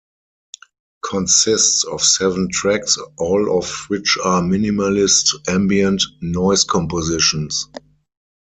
[1.07, 7.67] Consists of seven tracks all of which are minimalist ambient noise compositions.